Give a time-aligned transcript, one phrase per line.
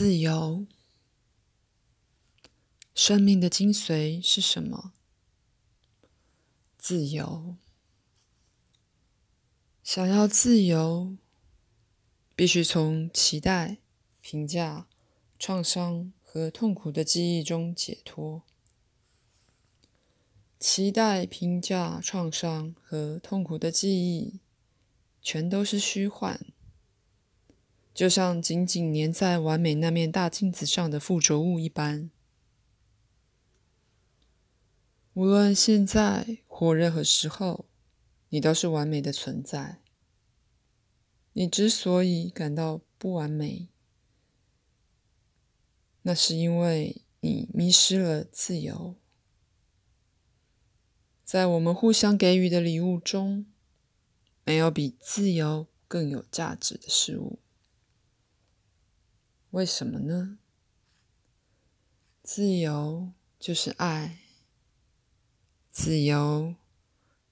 [0.00, 0.64] 自由，
[2.94, 4.94] 生命的精髓是什么？
[6.78, 7.56] 自由，
[9.82, 11.18] 想要自由，
[12.34, 13.76] 必须从期待、
[14.22, 14.88] 评价、
[15.38, 18.42] 创伤和痛苦的记忆中解脱。
[20.58, 24.40] 期待、评价、创伤和痛苦的记忆，
[25.20, 26.49] 全都是虚幻。
[28.00, 32.10] 就像紧紧粘在完美那面大镜子上的附着物一般，
[35.12, 37.66] 无论现在或任何时候，
[38.30, 39.82] 你都是完美的存在。
[41.34, 43.68] 你之所以感到不完美，
[46.00, 48.94] 那是因为你迷失了自由。
[51.22, 53.44] 在我们互相给予的礼物中，
[54.46, 57.38] 没有比自由更有价值的事物。
[59.50, 60.38] 为什么呢？
[62.22, 64.20] 自由就是爱，
[65.70, 66.54] 自由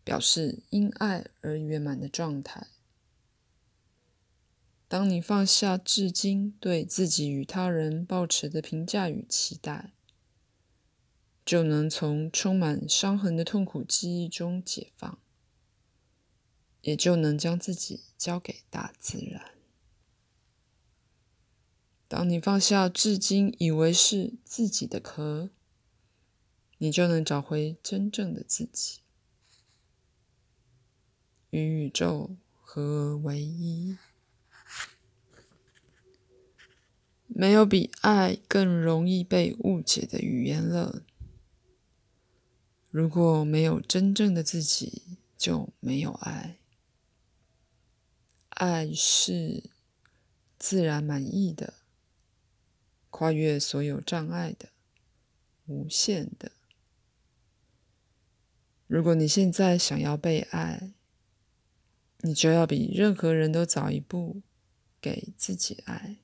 [0.03, 2.67] 表示因爱而圆满的状态。
[4.89, 9.93] 当你放下至今对自己与他人抱持的评价与期待，
[11.45, 15.19] 就能从充满伤痕的痛苦记忆中解放，
[16.81, 19.58] 也就能将自己交给大自然。
[22.09, 25.51] 当你放下至今以为是自己的壳，
[26.79, 29.01] 你就能找回真正的自己，
[31.51, 33.99] 与宇宙合而为一。
[37.27, 41.03] 没有比爱更容易被误解的语言了。
[42.91, 45.03] 如果没有真正的自己，
[45.37, 46.57] 就没有爱。
[48.49, 49.65] 爱是
[50.59, 51.75] 自然满意的。
[53.11, 54.69] 跨越所有障碍的，
[55.67, 56.53] 无限的。
[58.87, 60.93] 如果你现在想要被爱，
[62.21, 64.43] 你就要比任何人都早一步
[65.01, 66.17] 给自己爱。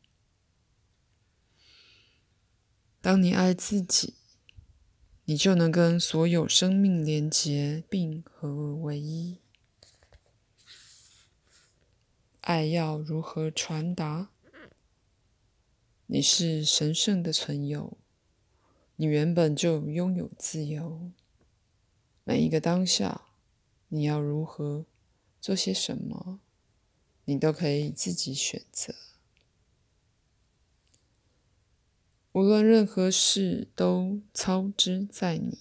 [3.01, 4.15] 当你爱自己，
[5.25, 9.39] 你就能跟所有生命连结并合而为一。
[12.41, 14.31] 爱要如何传达？
[16.07, 17.97] 你是神圣的存有，
[18.97, 21.11] 你原本就拥有自由。
[22.25, 23.23] 每一个当下，
[23.89, 24.85] 你要如何
[25.41, 26.41] 做些什么，
[27.25, 28.95] 你都可以自己选择。
[32.33, 35.59] 无论任何事都操之在你，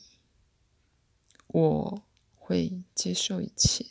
[1.47, 2.03] 我
[2.35, 3.85] 会接受一切。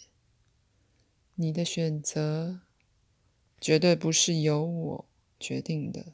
[1.37, 2.61] 你的选择
[3.59, 5.09] 绝对不是由我
[5.41, 6.13] 决定的。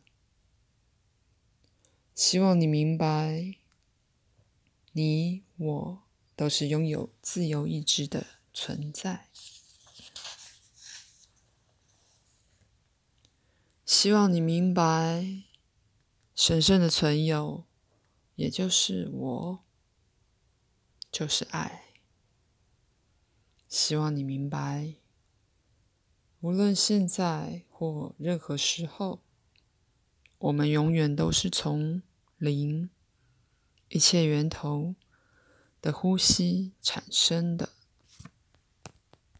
[2.18, 3.54] 希望你明白，
[4.90, 6.02] 你我
[6.34, 9.28] 都是拥有自由意志的存在。
[13.86, 15.44] 希望你明白，
[16.34, 17.64] 神圣的存有，
[18.34, 19.64] 也就是我，
[21.12, 21.84] 就是爱。
[23.68, 24.94] 希望你明白，
[26.40, 29.22] 无论现在或任何时候，
[30.38, 32.02] 我们永远都是从。
[32.38, 32.88] 零，
[33.88, 34.94] 一切源头
[35.82, 37.70] 的呼吸产生的。